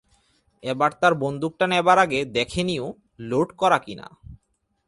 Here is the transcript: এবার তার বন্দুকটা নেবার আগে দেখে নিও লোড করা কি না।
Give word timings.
এবার 0.63 0.91
তার 1.01 1.13
বন্দুকটা 1.15 1.65
নেবার 1.67 1.97
আগে 1.99 2.19
দেখে 2.35 2.61
নিও 2.63 2.87
লোড 3.29 3.47
করা 3.57 3.77
কি 3.85 3.93
না। 3.95 4.07